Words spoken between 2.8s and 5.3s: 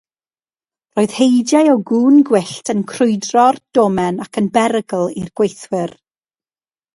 crwydro'r domen ac yn berygl